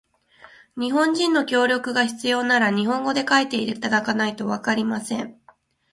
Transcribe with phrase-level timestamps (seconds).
[0.77, 5.39] 日本人の協力が必要なら、日本語で書いていただかないとわかりません。